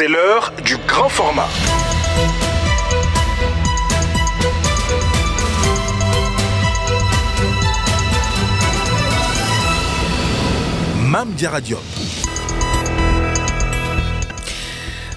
[0.00, 1.48] C'est l'heure du grand format.
[11.02, 11.80] Mam Diaradiop.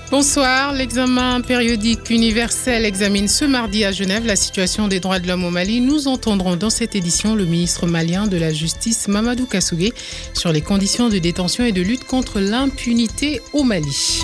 [0.10, 0.74] Bonsoir.
[0.74, 5.52] L'examen périodique universel examine ce mardi à Genève la situation des droits de l'homme au
[5.52, 5.80] Mali.
[5.80, 9.94] Nous entendrons dans cette édition le ministre malien de la Justice Mamadou Kassougué
[10.34, 14.24] sur les conditions de détention et de lutte contre l'impunité au Mali.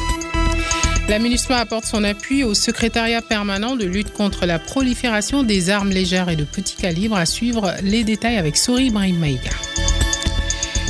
[1.09, 5.89] La MINUSMA apporte son appui au secrétariat permanent de lutte contre la prolifération des armes
[5.89, 7.15] légères et de petit calibre.
[7.15, 9.51] À suivre les détails avec Sori Brahim Maïga.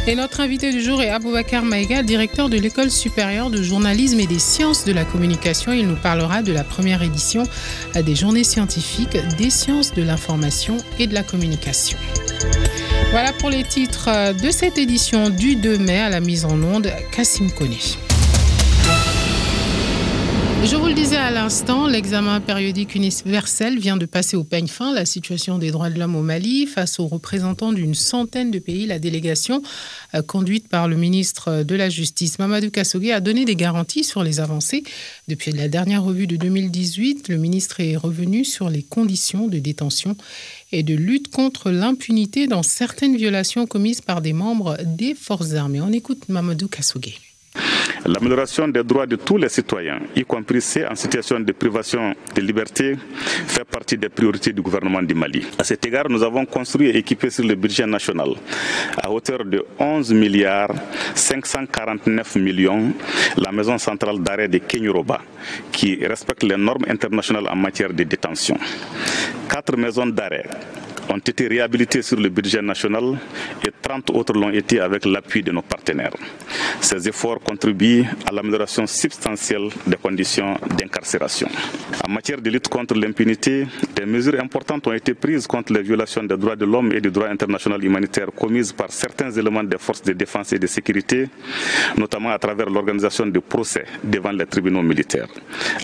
[0.08, 4.26] Et notre invité du jour est Aboubakar Maïga, directeur de l'École supérieure de journalisme et
[4.26, 5.72] des sciences de la communication.
[5.72, 7.44] Il nous parlera de la première édition
[7.94, 11.98] des journées scientifiques des sciences de l'information et de la communication.
[13.12, 16.92] Voilà pour les titres de cette édition du 2 mai à la mise en onde,
[17.12, 17.76] Kassim Kone.
[20.64, 24.94] Je vous le disais à l'instant, l'examen périodique universel vient de passer au peigne fin
[24.94, 28.86] la situation des droits de l'homme au Mali face aux représentants d'une centaine de pays.
[28.86, 29.62] La délégation,
[30.14, 34.24] euh, conduite par le ministre de la Justice, Mamadou Kassogé, a donné des garanties sur
[34.24, 34.84] les avancées.
[35.30, 40.18] Depuis la dernière revue de 2018, le ministre est revenu sur les conditions de détention
[40.74, 45.82] et de lutte contre l'impunité dans certaines violations commises par des membres des forces armées.
[45.82, 47.16] On écoute Mamadou Kassogé.
[48.06, 52.42] L'amélioration des droits de tous les citoyens, y compris ceux en situation de privation de
[52.42, 52.96] liberté,
[53.48, 55.46] fait partie des priorités du gouvernement du Mali.
[55.58, 58.30] À cet égard, nous avons construit et équipé sur le budget national
[59.02, 60.74] à hauteur de 11 milliards
[61.16, 62.94] 549 millions
[63.38, 65.22] la maison centrale d'arrêt de Kenyuroba,
[65.72, 68.58] qui respecte les normes internationales en matière de détention.
[69.50, 70.46] Quatre maisons d'arrêt
[71.10, 73.18] ont été réhabilités sur le budget national
[73.66, 76.14] et 30 autres l'ont été avec l'appui de nos partenaires.
[76.82, 81.48] Ces efforts contribuent à l'amélioration substantielle des conditions d'incarcération.
[82.08, 86.24] En matière de lutte contre l'impunité, des mesures importantes ont été prises contre les violations
[86.24, 90.02] des droits de l'homme et du droit international humanitaire commises par certains éléments des forces
[90.04, 91.30] de défense et de sécurité,
[91.98, 95.28] notamment à travers l'organisation de procès devant les tribunaux militaires.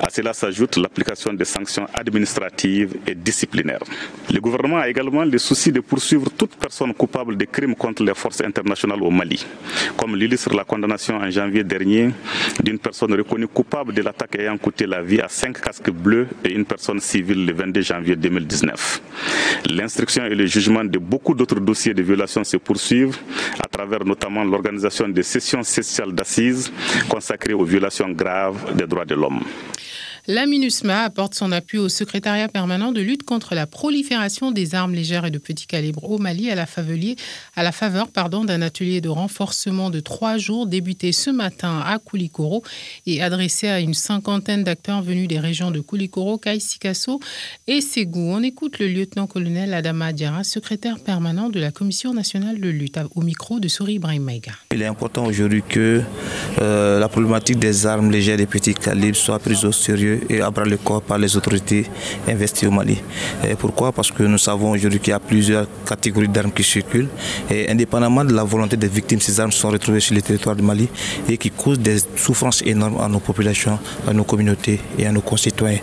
[0.02, 3.84] À cela s'ajoute l'application des sanctions administratives et disciplinaires.
[4.32, 8.16] Le gouvernement a également le souci de poursuivre toute personne coupable de crimes contre les
[8.16, 9.46] forces internationales au Mali,
[9.96, 12.10] comme l'illustre la condamnation en janvier dernier
[12.64, 16.52] d'une personne reconnue coupable de l'attaque ayant coûté la vie à cinq casques bleus et
[16.54, 19.02] une personne civile le 22 janvier 2019.
[19.70, 23.18] L'instruction et le jugement de beaucoup d'autres dossiers de violation se poursuivent
[23.64, 26.72] à travers notamment l'organisation de sessions spéciales d'assises
[27.08, 29.42] consacrées aux violations graves des droits de l'homme.
[30.28, 34.94] La MINUSMA apporte son appui au secrétariat permanent de lutte contre la prolifération des armes
[34.94, 36.66] légères et de petit calibre au Mali à la,
[37.58, 42.64] à la faveur d'un atelier de renforcement de trois jours débuté ce matin à Koulikoro
[43.06, 47.20] et adressé à une cinquantaine d'acteurs venus des régions de Koulikoro, Kaïsikasso
[47.68, 48.32] et Ségou.
[48.32, 53.22] On écoute le lieutenant-colonel Adama Diara, secrétaire permanent de la Commission nationale de lutte, au
[53.22, 54.30] micro de Sori Ibrahim.
[54.72, 56.02] Il est important aujourd'hui que
[56.62, 60.50] euh, la problématique des armes légères et petits calibres soit prise au sérieux et à
[60.50, 61.86] bras le corps par les autorités
[62.28, 63.02] investies au Mali.
[63.60, 63.92] Pourquoi?
[63.92, 67.10] Parce que nous savons aujourd'hui qu'il y a plusieurs catégories d'armes qui circulent
[67.50, 70.64] et indépendamment de la volonté des victimes, ces armes sont retrouvées sur le territoire du
[70.64, 70.88] Mali
[71.30, 75.22] et qui causent des souffrances énormes à nos populations, à nos communautés et à nos
[75.22, 75.80] concitoyens.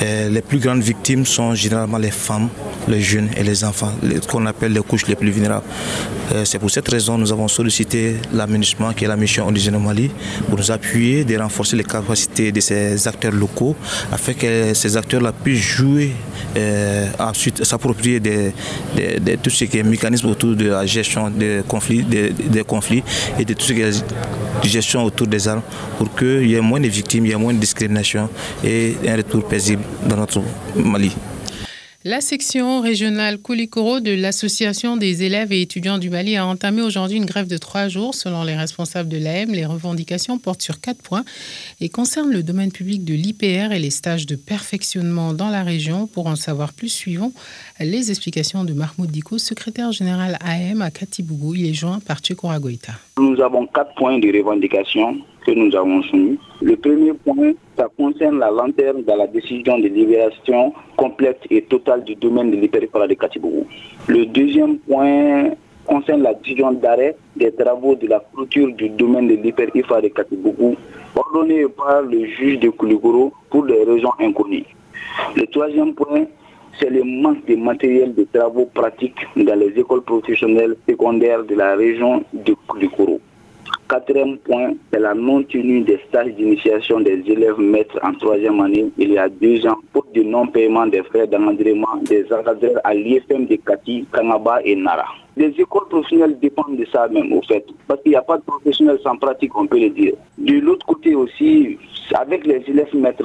[0.00, 2.48] les plus grandes victimes sont généralement les femmes,
[2.88, 5.66] les jeunes et les enfants, ce qu'on appelle les couches les plus vulnérables.
[6.44, 9.80] C'est pour cette raison que nous avons sollicité l'aménagement qui est la mission indigène au
[9.80, 10.10] Mali
[10.48, 13.76] pour nous appuyer et renforcer les capacités de ces acteurs locaux
[14.12, 16.12] afin que ces acteurs-là puissent jouer,
[16.56, 18.52] euh, ensuite s'approprier de,
[19.42, 23.02] tout ce qui est mécanisme autour de la gestion des conflits, des, conflits
[23.38, 24.04] et de tout ce qui est
[24.62, 25.62] gestion autour des armes
[25.96, 28.28] pour qu'il y ait moins de victimes, il y ait moins de discrimination
[28.64, 30.42] et un retour paisible dans notre
[30.76, 31.12] Mali.
[32.04, 37.16] La section régionale Koulikoro de l'Association des élèves et étudiants du Mali a entamé aujourd'hui
[37.16, 38.14] une grève de trois jours.
[38.14, 41.24] Selon les responsables de l'AM, les revendications portent sur quatre points
[41.80, 46.06] et concernent le domaine public de l'IPR et les stages de perfectionnement dans la région.
[46.06, 47.32] Pour en savoir plus, suivons
[47.80, 51.56] les explications de Mahmoud Diko, secrétaire général AM à Katibougou.
[51.56, 52.92] Il est joint par Tchekora Goïta.
[53.18, 56.38] Nous avons quatre points de revendication que nous avons soumis.
[56.60, 62.02] Le premier point, ça concerne la lanterne dans la décision de libération complète et totale
[62.02, 63.64] du domaine de l'hyperipara de Katibougou.
[64.08, 65.50] Le deuxième point
[65.86, 70.74] concerne la décision d'arrêt des travaux de la clôture du domaine de l'hyper-IFA de Katibougou,
[71.14, 74.66] ordonnée par le juge de Kouligoro pour des raisons inconnues.
[75.36, 76.24] Le troisième point,
[76.80, 81.76] c'est le manque de matériel de travaux pratiques dans les écoles professionnelles secondaires de la
[81.76, 83.20] région de Kouligoro.
[83.88, 89.12] Quatrième point, c'est la non-tenue des stages d'initiation des élèves maîtres en troisième année il
[89.12, 93.56] y a deux ans pour du non-paiement des frais d'encadrement des encadreurs à l'IFM de
[93.56, 95.06] Kati, Kanaba et Nara.
[95.38, 97.64] Les écoles professionnelles dépendent de ça même, au fait.
[97.86, 100.14] Parce qu'il n'y a pas de professionnels sans pratique, on peut le dire.
[100.36, 101.78] De l'autre côté aussi,
[102.12, 103.22] avec les élèves maîtres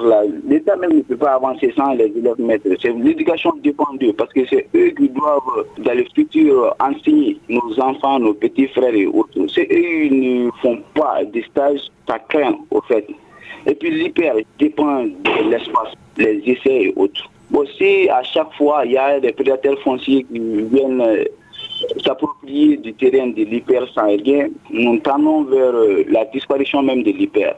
[0.47, 2.67] l'État même ne peut pas avancer sans les élèves maîtres.
[2.99, 8.19] L'éducation dépend d'eux, parce que c'est eux qui doivent, dans le futur, enseigner nos enfants,
[8.19, 9.47] nos petits frères et autres.
[9.47, 13.07] C'est eux qui ne font pas des stages, ça craint, au fait.
[13.65, 17.23] Et puis l'hyper dépend de l'espace, les essais et autres.
[17.51, 21.25] Aussi, à chaque fois, il y a des prédateurs fonciers qui viennent
[22.03, 27.55] s'approprier du terrain de l'hyper sanguin, nous tendons vers euh, la disparition même de l'hyper.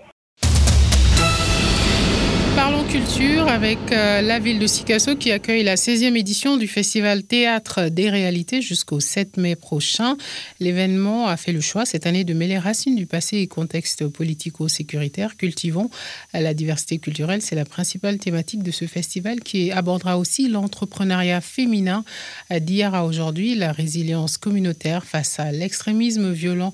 [2.96, 8.10] Avec euh, la ville de Sikasso qui accueille la 16e édition du festival Théâtre des
[8.10, 10.16] réalités jusqu'au 7 mai prochain.
[10.62, 15.36] L'événement a fait le choix cette année de mêler racines du passé et contexte politico-sécuritaire.
[15.36, 15.90] Cultivons
[16.34, 22.06] la diversité culturelle, c'est la principale thématique de ce festival qui abordera aussi l'entrepreneuriat féminin
[22.50, 26.74] d'hier à aujourd'hui, la résilience communautaire face à l'extrémisme violent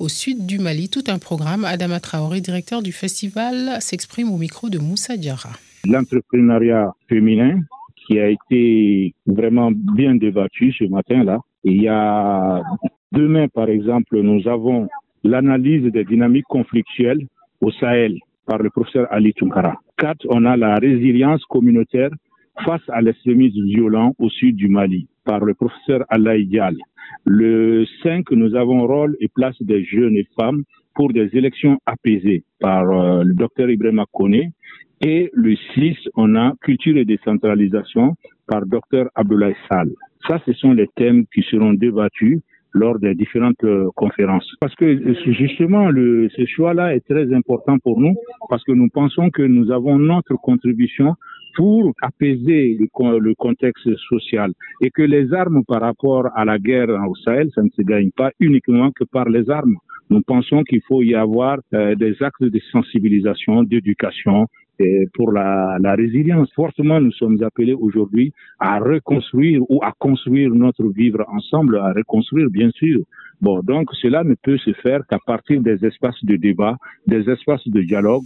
[0.00, 0.88] au sud du Mali.
[0.88, 1.64] Tout un programme.
[1.64, 5.50] Adama Traoré, directeur du festival, s'exprime au micro de Moussa Diarra.
[5.86, 7.60] L'entrepreneuriat féminin
[7.94, 11.40] qui a été vraiment bien débattu ce matin-là.
[11.64, 12.62] Il y a
[13.12, 14.88] demain, par exemple, nous avons
[15.22, 17.26] l'analyse des dynamiques conflictuelles
[17.60, 19.74] au Sahel par le professeur Ali Tunkara.
[19.98, 22.10] Quatre, on a la résilience communautaire
[22.64, 26.76] face à l'extrémisme violent au sud du Mali par le professeur Allah Dial.
[27.24, 30.62] Le 5, nous avons rôle et place des jeunes et femmes
[30.94, 34.50] pour des élections apaisées par euh, le docteur Ibrahim Kone.
[35.02, 38.16] Et le 6, on a culture et décentralisation
[38.46, 39.90] par docteur Abdoulaye Sall.
[40.28, 42.40] Ça, ce sont les thèmes qui seront débattus
[42.72, 44.48] lors des différentes euh, conférences.
[44.60, 48.14] Parce que euh, justement, le, ce choix-là est très important pour nous
[48.48, 51.14] parce que nous pensons que nous avons notre contribution
[51.54, 57.14] pour apaiser le, contexte social et que les armes par rapport à la guerre au
[57.16, 59.76] Sahel, ça ne se gagne pas uniquement que par les armes.
[60.10, 64.46] Nous pensons qu'il faut y avoir euh, des actes de sensibilisation, d'éducation,
[65.14, 66.50] pour la, résilience.
[66.54, 72.48] Fortement, nous sommes appelés aujourd'hui à reconstruire ou à construire notre vivre ensemble, à reconstruire,
[72.50, 73.00] bien sûr.
[73.40, 76.76] Bon, donc cela ne peut se faire qu'à partir des espaces de débat,
[77.06, 78.24] des espaces de dialogue.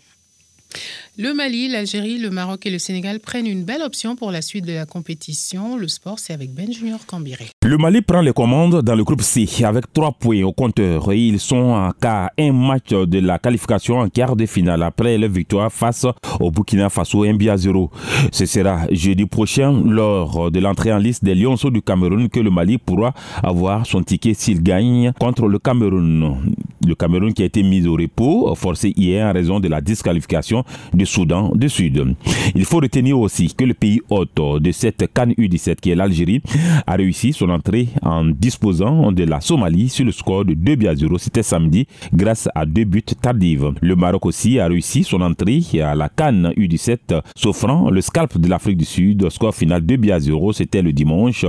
[1.17, 4.65] Le Mali, l'Algérie, le Maroc et le Sénégal prennent une belle option pour la suite
[4.67, 5.77] de la compétition.
[5.77, 7.47] Le sport, c'est avec Ben Junior Cambiré.
[7.65, 11.13] Le Mali prend les commandes dans le groupe C avec trois points au compteur.
[11.13, 15.73] Ils sont qu'à un match de la qualification en quart de finale après leur victoire
[15.73, 16.05] face
[16.41, 17.91] au Burkina Faso 1 à 0.
[18.33, 22.51] Ce sera jeudi prochain lors de l'entrée en liste des Lionceaux du Cameroun que le
[22.51, 26.39] Mali pourra avoir son ticket s'il gagne contre le Cameroun.
[26.87, 30.65] Le Cameroun qui a été mis au repos, forcé hier en raison de la disqualification
[30.93, 32.15] de Soudan du Sud.
[32.55, 36.43] Il faut retenir aussi que le pays hôte de cette Cannes U17 qui est l'Algérie
[36.87, 40.95] a réussi son entrée en disposant de la Somalie sur le score de 2 à
[40.95, 41.19] 0.
[41.19, 43.73] C'était samedi grâce à deux buts tardives.
[43.81, 48.49] Le Maroc aussi a réussi son entrée à la Cannes U17 s'offrant le scalp de
[48.49, 49.29] l'Afrique du Sud.
[49.31, 50.53] Score final 2 à 0.
[50.53, 51.45] C'était le dimanche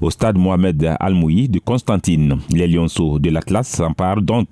[0.00, 2.38] au stade Mohamed Al-Moui de Constantine.
[2.50, 4.48] Les Lionceaux de l'Atlas s'emparent donc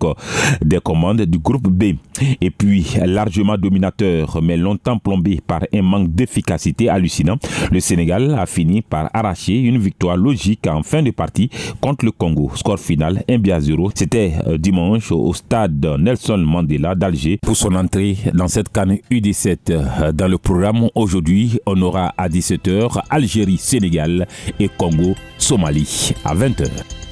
[0.65, 1.95] des commandes du groupe B.
[2.41, 7.37] Et puis largement dominateur mais longtemps plombé par un manque d'efficacité hallucinant,
[7.71, 11.51] le Sénégal a fini par arracher une victoire logique en fin de partie
[11.81, 12.51] contre le Congo.
[12.55, 13.91] Score final 1 0.
[13.95, 19.59] C'était euh, dimanche au stade Nelson Mandela d'Alger pour son entrée dans cette canne U17.
[19.71, 24.27] Euh, dans le programme aujourd'hui, on aura à 17h Algérie, Sénégal
[24.59, 27.06] et Congo, Somalie à 20h.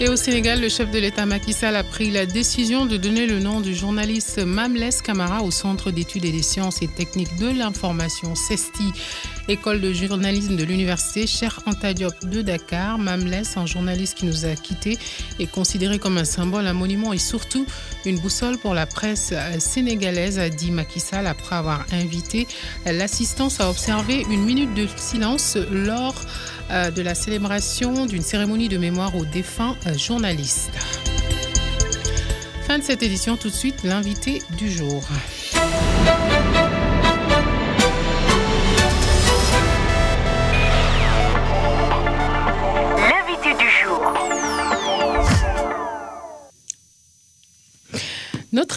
[0.00, 3.26] Et au Sénégal, le chef de l'État Macky Sall a pris la décision de donner
[3.26, 7.48] le nom du journaliste Mamles Camara au Centre d'études et des sciences et techniques de
[7.48, 8.92] l'information CESTI,
[9.48, 12.96] école de journalisme de l'université Cheikh Anta Diop de Dakar.
[12.98, 14.98] Mamles, un journaliste qui nous a quittés,
[15.40, 17.66] est considéré comme un symbole, un monument et surtout
[18.06, 22.46] une boussole pour la presse sénégalaise, a dit Macky Sall après avoir invité
[22.86, 26.14] l'assistance à observer une minute de silence lors
[26.70, 30.78] euh, de la célébration d'une cérémonie de mémoire aux défunts euh, journalistes.
[32.66, 35.02] Fin de cette édition, tout de suite l'invité du jour.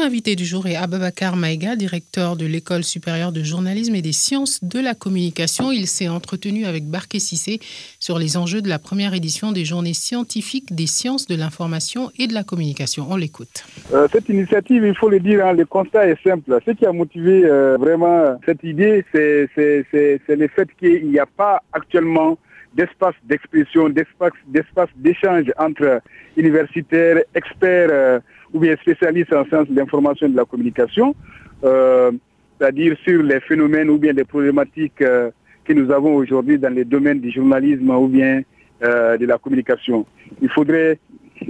[0.01, 4.63] Invité du jour est Ababakar Maïga, directeur de l'École supérieure de journalisme et des sciences
[4.63, 5.71] de la communication.
[5.71, 7.59] Il s'est entretenu avec Barké Sissé
[7.99, 12.25] sur les enjeux de la première édition des journées scientifiques des sciences de l'information et
[12.25, 13.05] de la communication.
[13.11, 13.63] On l'écoute.
[13.93, 16.57] Euh, cette initiative, il faut le dire, hein, le constat est simple.
[16.65, 21.61] Ce qui a motivé euh, vraiment cette idée, c'est le fait qu'il n'y a pas
[21.73, 22.39] actuellement
[22.73, 26.01] d'espace d'expression, d'espace d'échange entre
[26.37, 28.19] universitaires, experts euh,
[28.53, 31.15] ou bien spécialistes en sciences de l'information et de la communication,
[31.63, 32.11] euh,
[32.57, 35.31] c'est-à-dire sur les phénomènes ou bien les problématiques euh,
[35.65, 38.41] que nous avons aujourd'hui dans les domaines du journalisme ou bien
[38.81, 40.07] de la communication.
[40.41, 40.97] Il faudrait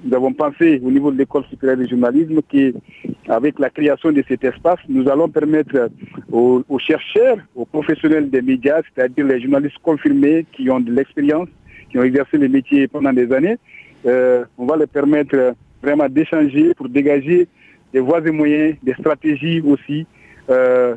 [0.04, 4.44] nous avons pensé au niveau de l'école supérieure de journalisme qu'avec la création de cet
[4.44, 5.90] espace, nous allons permettre
[6.32, 11.50] aux, chercheurs, aux professionnels des médias, c'est-à-dire les journalistes confirmés qui ont de l'expérience,
[11.90, 13.58] qui ont exercé le métier pendant des années,
[14.06, 17.48] euh, on va leur permettre vraiment d'échanger pour dégager
[17.94, 20.06] des voies et moyens, des stratégies aussi,
[20.50, 20.96] euh,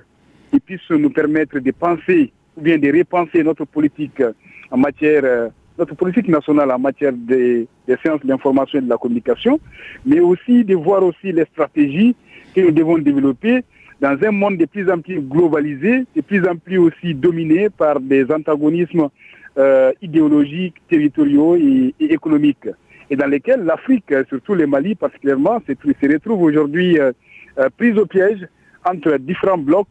[0.51, 4.23] qui puissent nous permettre de penser ou bien de repenser notre politique
[4.71, 5.49] en matière euh,
[5.79, 7.67] notre politique nationale en matière des,
[8.01, 9.59] sciences de l'information et de la communication,
[10.07, 12.15] mais aussi de voir aussi les stratégies
[12.55, 13.65] que nous devons développer
[14.01, 18.01] dans un monde de plus en plus globalisé, de plus en plus aussi dominé par
[18.01, 19.09] des antagonismes
[19.57, 22.69] euh, idéologiques, territoriaux et, économiques,
[23.09, 27.13] et dans lesquels l'Afrique, surtout le Mali particulièrement, se, retrouve aujourd'hui euh,
[27.59, 28.47] euh, prise au piège
[28.85, 29.87] entre différents blocs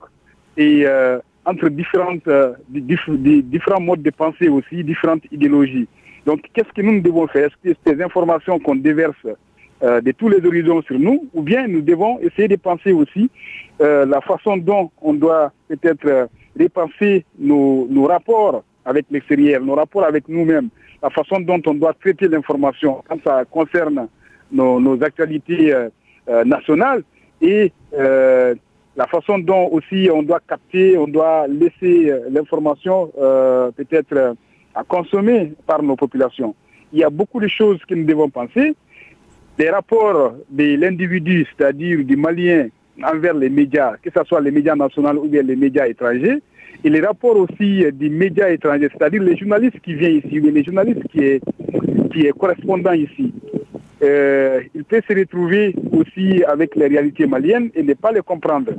[0.58, 0.86] et
[1.46, 2.20] entre différents
[3.80, 5.88] modes de pensée aussi, différentes idéologies.
[6.26, 7.48] Donc, qu'est-ce que nous devons faire?
[7.48, 9.26] Est-ce que ces informations qu'on déverse
[9.84, 13.30] euh, de tous les horizons sur nous, ou bien nous devons essayer de penser aussi
[13.82, 20.06] euh, la façon dont on doit peut-être repenser nos, nos rapports avec l'extérieur, nos rapports
[20.06, 20.70] avec nous-mêmes,
[21.02, 24.08] la façon dont on doit traiter l'information quand ça concerne
[24.52, 25.74] nos, actualités
[26.46, 27.04] nationales
[27.42, 27.72] et
[28.96, 34.34] la façon dont aussi on doit capter, on doit laisser euh, l'information euh, peut-être euh,
[34.76, 36.56] à consommer par nos populations.
[36.92, 38.76] Il y a beaucoup de choses que nous devons penser.
[39.60, 42.70] Les rapports de l'individu, c'est-à-dire du Malien
[43.04, 46.42] envers les médias, que ce soit les médias nationaux ou bien les médias étrangers,
[46.84, 50.64] et les rapports aussi des médias étrangers, c'est-à-dire les journalistes qui viennent ici, ou les
[50.64, 51.42] journalistes qui est,
[52.12, 53.32] qui est correspondant ici.
[54.04, 58.72] Euh, il peut se retrouver aussi avec les réalités maliennes et ne pas les comprendre.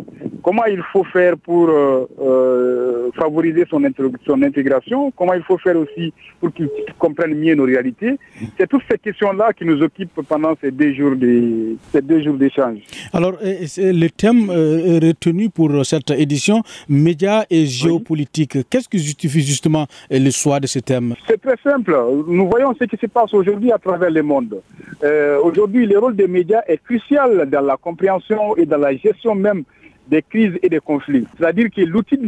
[0.44, 3.80] Comment il faut faire pour euh, euh, favoriser son,
[4.26, 5.10] son, intégration?
[5.12, 8.18] Comment il faut faire aussi pour qu'ils comprennent mieux nos réalités?
[8.58, 12.78] C'est toutes ces questions-là qui nous occupent pendant ces deux jours d'échange.
[13.14, 20.30] Alors, le thème retenu pour cette édition, médias et géopolitique, qu'est-ce qui justifie justement le
[20.30, 21.14] choix de ce thème?
[21.26, 21.96] C'est très simple.
[22.28, 24.60] Nous voyons ce qui se passe aujourd'hui à travers le monde.
[25.02, 29.34] Euh, aujourd'hui, le rôle des médias est crucial dans la compréhension et dans la gestion
[29.34, 29.64] même
[30.08, 31.26] des crises et des conflits.
[31.38, 32.18] C'est-à-dire que l'outil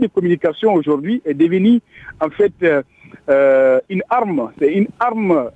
[0.00, 1.80] de, communication aujourd'hui est devenu
[2.20, 2.82] en fait euh,
[3.28, 4.50] euh, une arme.
[4.58, 5.50] C'est une arme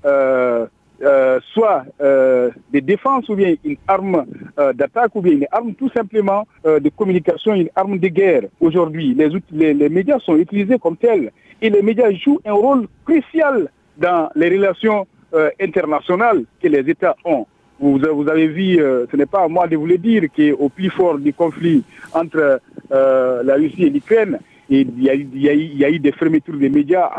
[1.55, 4.27] soit de défense ou bien une arme
[4.75, 8.43] d'attaque ou bien une arme tout simplement de communication, une arme de guerre.
[8.61, 13.71] Aujourd'hui, les, les, médias sont utilisés comme tels et les médias jouent un rôle crucial
[13.97, 17.47] dans les relations euh, internationales que les États ont.
[17.81, 20.91] Vous, avez vu, euh, ce n'est pas à moi de vous le dire, qu'au plus
[20.91, 21.83] fort du conflit
[22.13, 22.61] entre
[22.93, 27.11] euh, la Russie et l'Ukraine, il y, a, eu des fermetures des médias,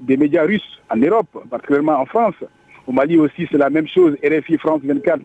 [0.00, 2.36] des médias russes en Europe, particulièrement en France.
[2.86, 4.16] Au Mali aussi, c'est la même chose.
[4.24, 5.20] RFI France 24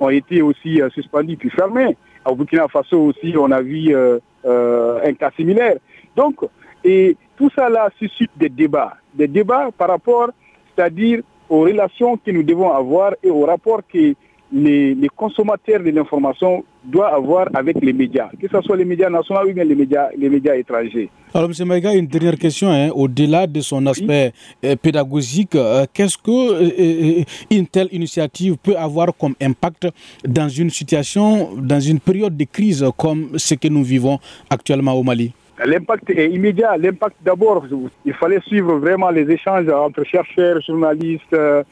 [0.00, 1.96] ont été aussi suspendus puis fermés.
[2.26, 3.96] Au Burkina Faso aussi, on a vu
[4.44, 5.76] un cas similaire.
[6.16, 6.40] Donc,
[6.84, 8.96] et tout ça là suscite des débats.
[9.14, 10.30] Des débats par rapport,
[10.76, 14.14] c'est-à-dire aux relations que nous devons avoir et aux rapports que
[14.52, 19.48] les, consommateurs de l'information doivent avoir avec les médias, que ce soit les médias nationaux
[19.48, 21.08] ou bien les médias, les médias étrangers.
[21.34, 21.66] Alors, M.
[21.66, 22.70] Maïga, une dernière question.
[22.70, 22.90] Hein.
[22.94, 24.32] Au-delà de son aspect
[24.64, 29.88] euh, pédagogique, euh, qu'est-ce qu'une euh, telle initiative peut avoir comme impact
[30.26, 34.18] dans une situation, dans une période de crise comme ce que nous vivons
[34.50, 35.32] actuellement au Mali?
[35.64, 36.76] L'impact est immédiat.
[36.76, 37.66] L'impact d'abord,
[38.04, 41.62] il fallait suivre vraiment les échanges entre chercheurs, journalistes, euh,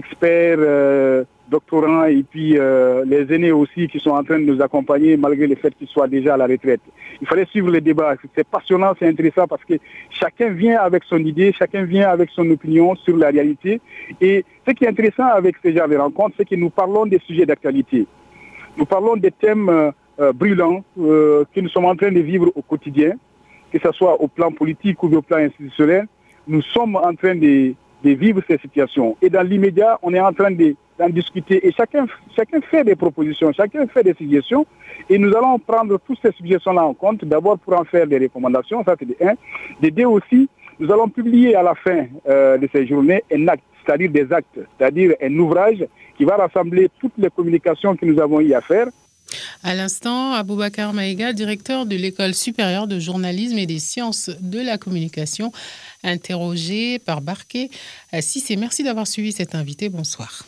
[0.00, 4.60] experts, euh, doctorants et puis euh, les aînés aussi qui sont en train de nous
[4.62, 6.80] accompagner malgré le fait qu'ils soient déjà à la retraite.
[7.20, 8.14] Il fallait suivre les débats.
[8.34, 9.74] C'est passionnant, c'est intéressant parce que
[10.10, 13.80] chacun vient avec son idée, chacun vient avec son opinion sur la réalité.
[14.20, 17.20] Et ce qui est intéressant avec ces genre de rencontres, c'est que nous parlons des
[17.26, 18.06] sujets d'actualité.
[18.76, 19.92] Nous parlons des thèmes
[20.34, 23.12] brûlants que nous sommes en train de vivre au quotidien
[23.72, 26.06] que ce soit au plan politique ou au plan institutionnel,
[26.46, 27.74] nous sommes en train de,
[28.04, 29.16] vivre ces situations.
[29.22, 32.96] Et dans l'immédiat, on est en train de d'en discuter et chacun, chacun fait des
[32.96, 34.66] propositions, chacun fait des suggestions
[35.08, 38.82] et nous allons prendre toutes ces suggestions-là en compte, d'abord pour en faire des recommandations,
[38.84, 39.34] ça c'est de un.
[39.80, 40.48] De deux aussi,
[40.80, 44.58] nous allons publier à la fin euh, de ces journées un acte, c'est-à-dire des actes,
[44.76, 45.86] c'est-à-dire un ouvrage
[46.16, 48.88] qui va rassembler toutes les communications que nous avons eu à faire.
[49.62, 54.78] À l'instant, Aboubacar Maïga, directeur de l'École supérieure de journalisme et des sciences de la
[54.78, 55.52] communication,
[56.02, 57.70] interrogé par Barquet.
[58.20, 59.88] Si c'est merci d'avoir suivi cet invité.
[59.88, 60.44] Bonsoir.